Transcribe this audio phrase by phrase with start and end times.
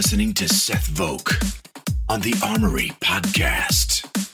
[0.00, 1.44] listening to Seth Vogt
[2.08, 4.29] on the Armory Podcast.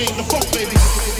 [0.00, 1.19] bring the fuck, baby.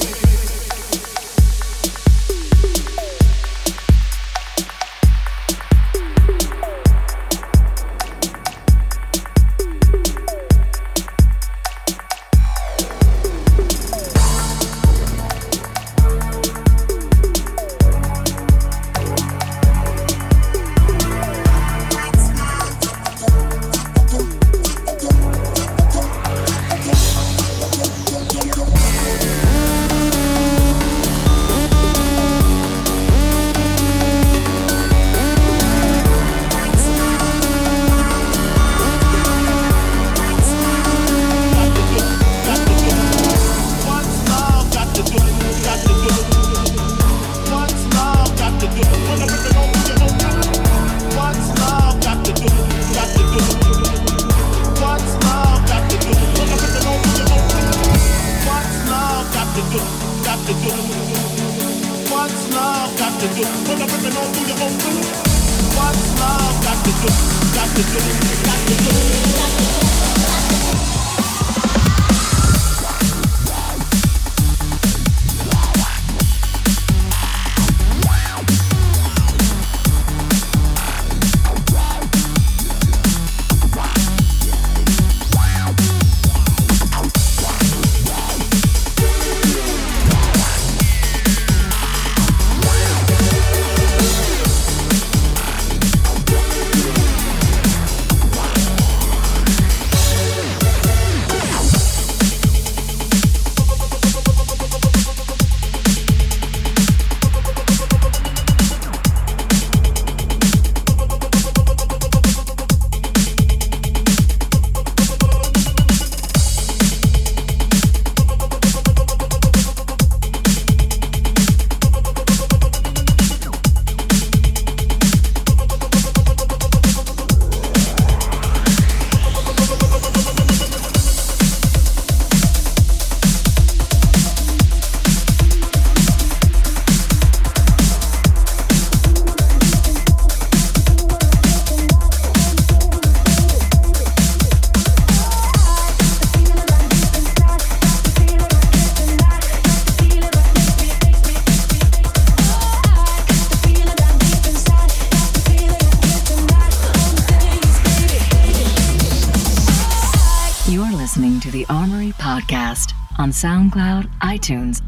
[163.31, 164.83] SoundCloud, iTunes,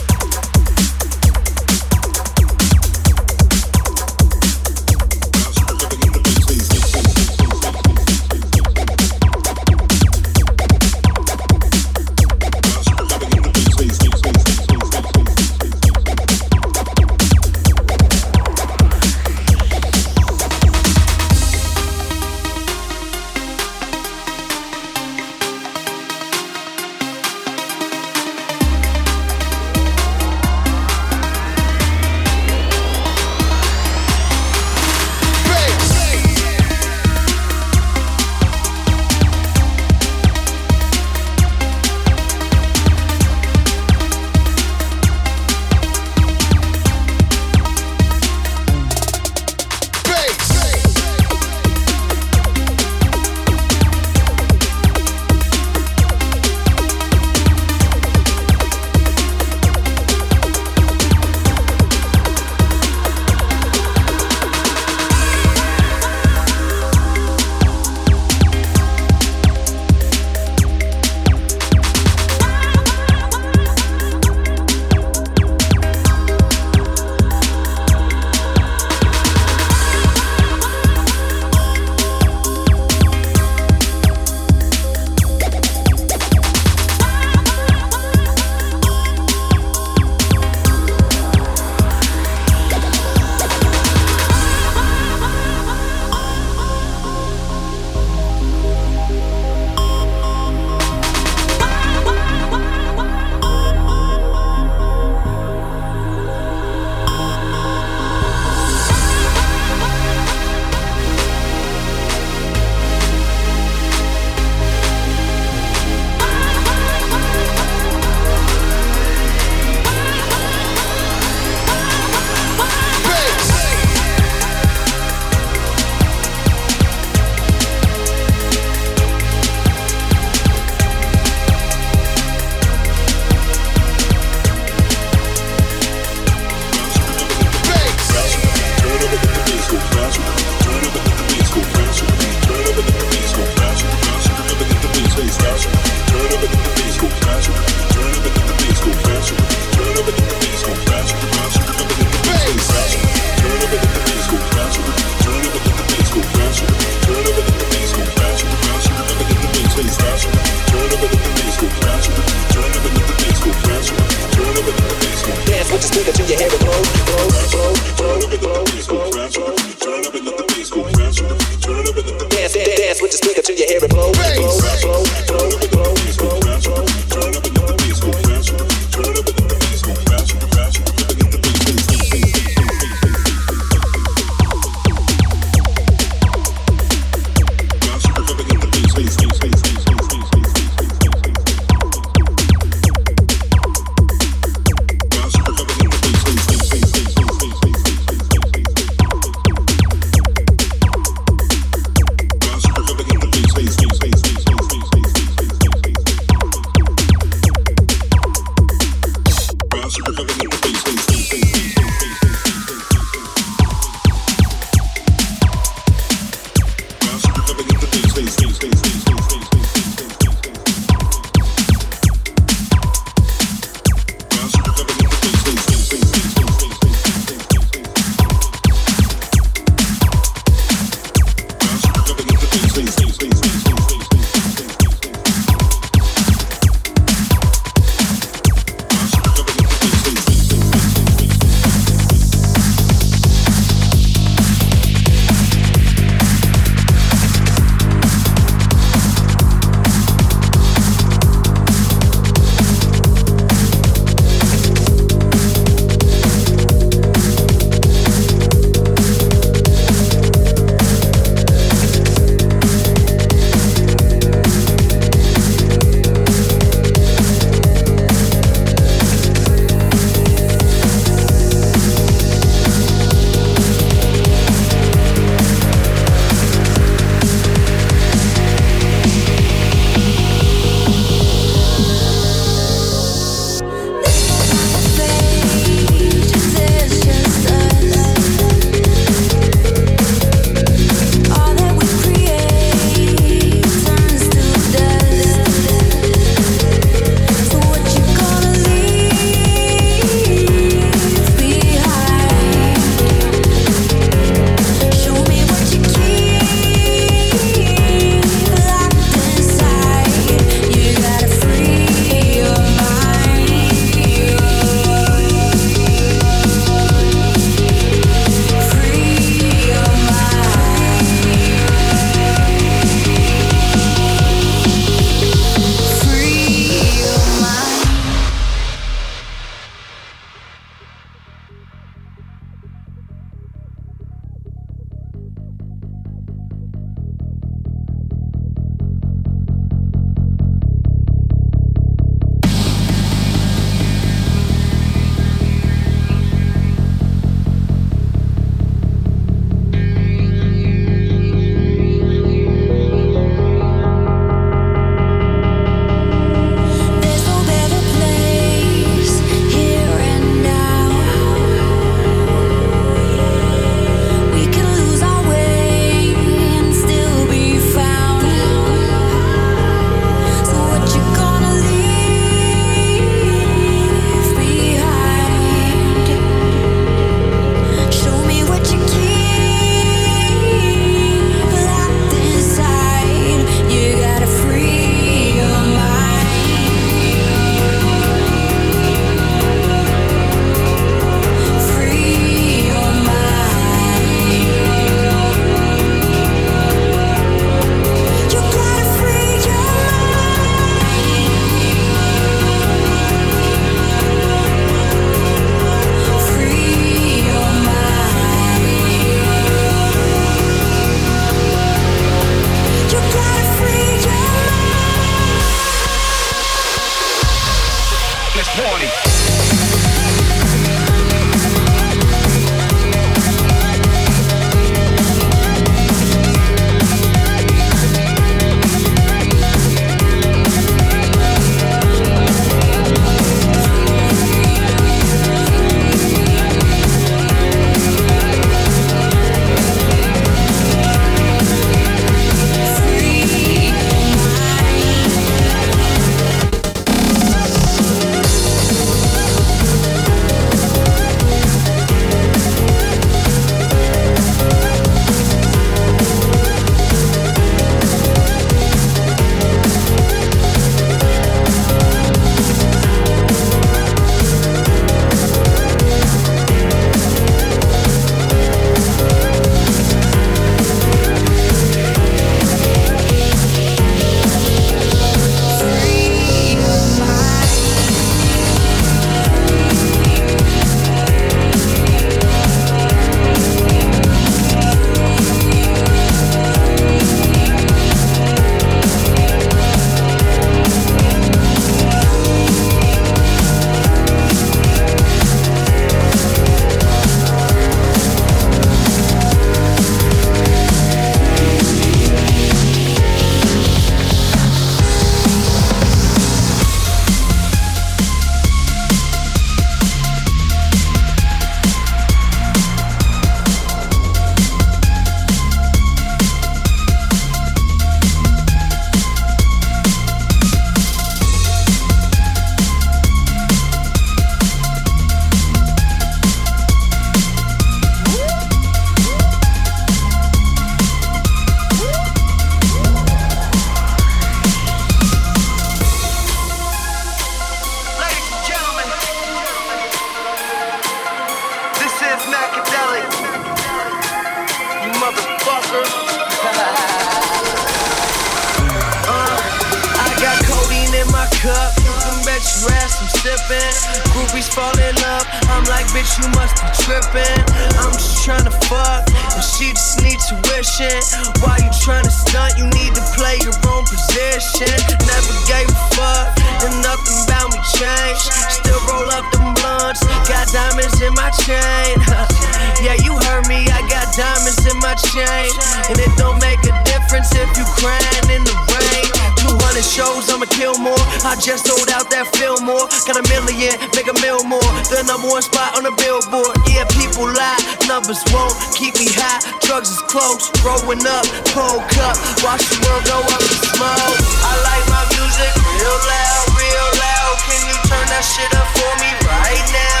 [571.45, 571.95] chain.
[572.85, 573.67] yeah, you heard me.
[573.71, 575.51] I got diamonds in my chain,
[575.89, 579.31] and it don't make a difference if you crying in the rain.
[579.41, 580.99] 200 shows, I'ma kill more.
[581.27, 582.87] I just sold out that Fillmore.
[583.07, 584.71] Got a million, make a mill more.
[584.87, 586.55] The number one spot on the billboard.
[586.69, 589.41] Yeah, people lie, numbers won't keep me high.
[589.65, 592.15] Drugs is close, growing up, cold cup.
[592.45, 594.17] Watch the world go up in smoke.
[594.45, 597.35] I like my music real loud, real loud.
[597.47, 600.00] Can you turn that shit up for me right now,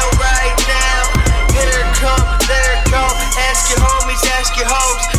[2.01, 3.05] come, there it go.
[3.47, 5.10] Ask your homies, ask your hoes.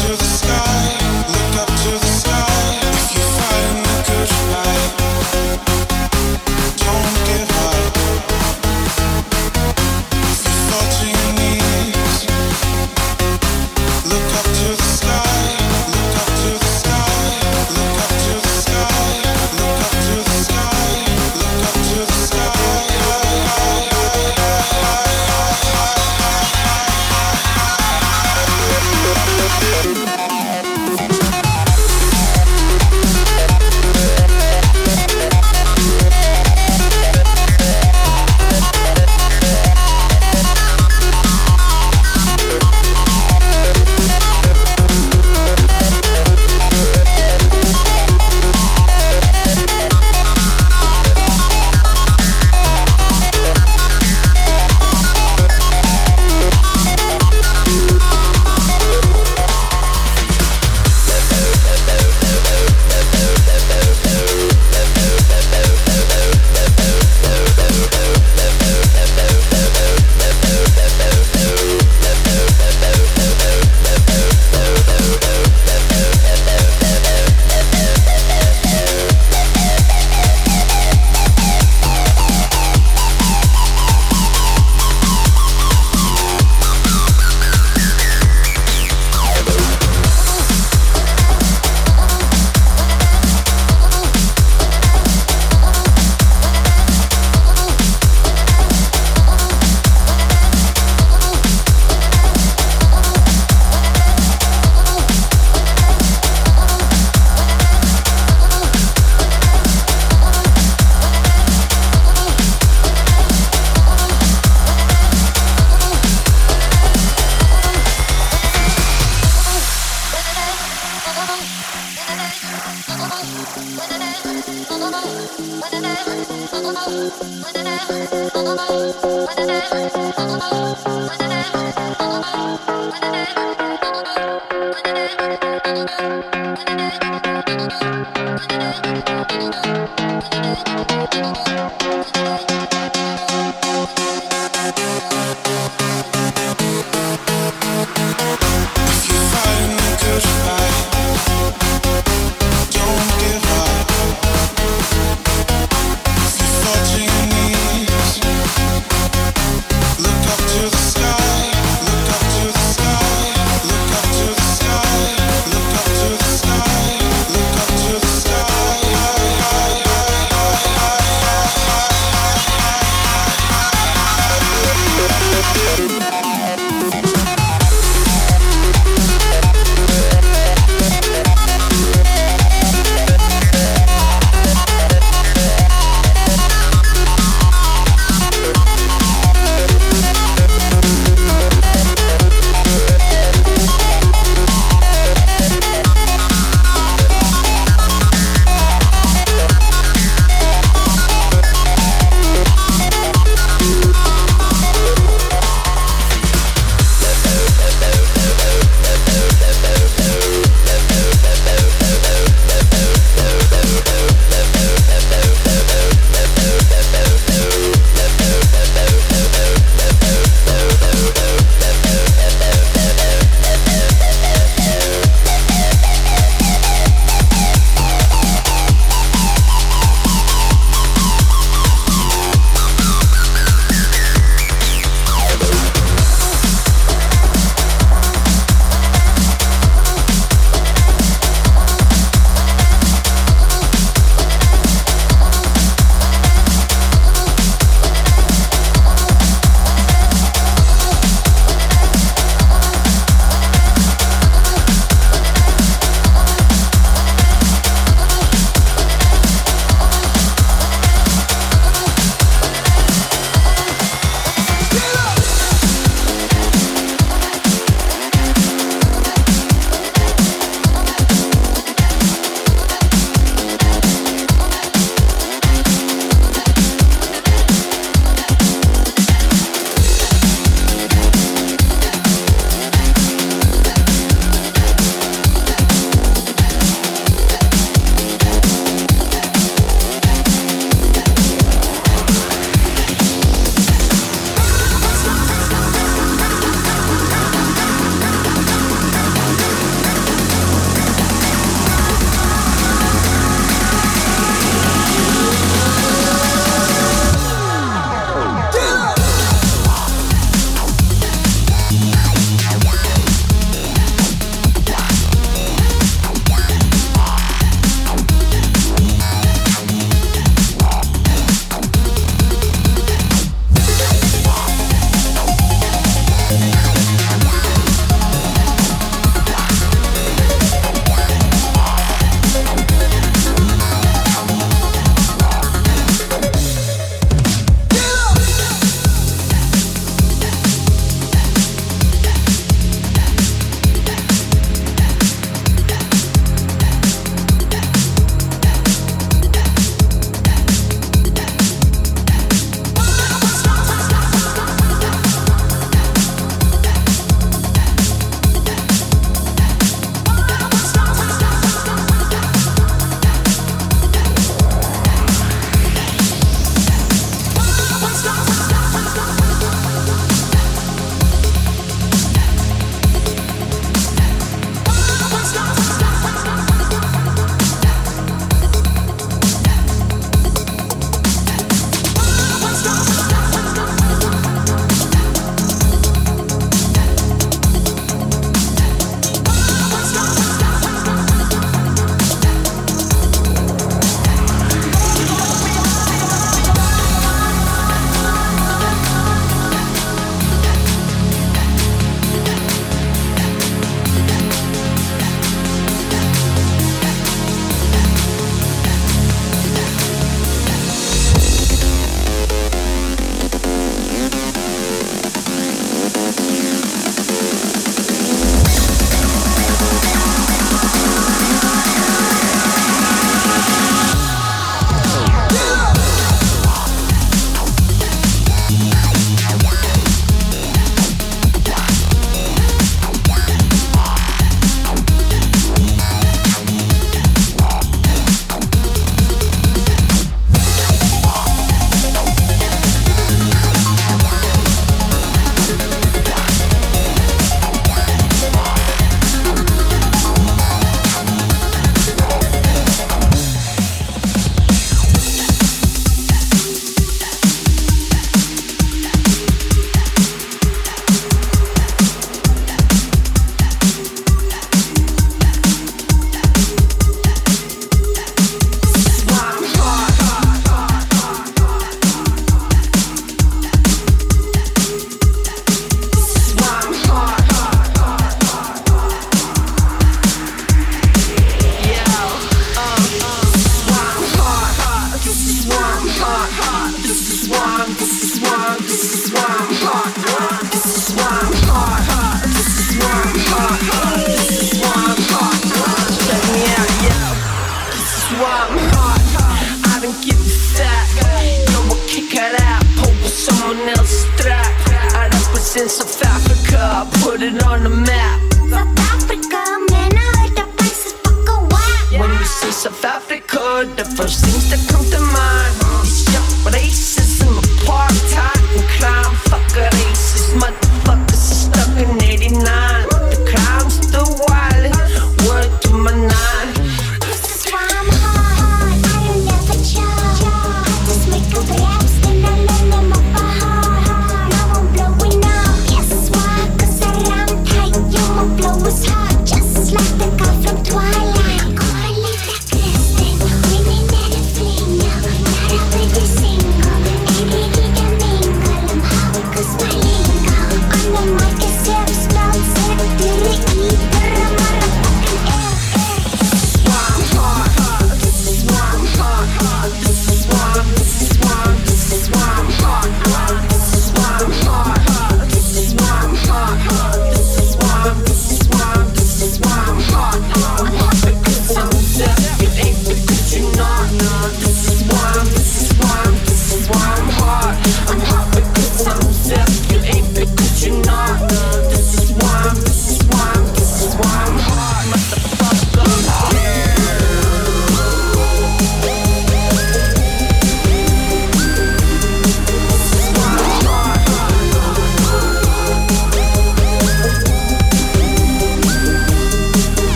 [0.00, 0.99] to the sky.